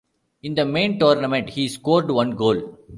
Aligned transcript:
In 0.41 0.55
the 0.55 0.65
main 0.65 0.97
tournament 0.97 1.49
he 1.51 1.67
scored 1.67 2.09
one 2.09 2.31
goal. 2.31 2.75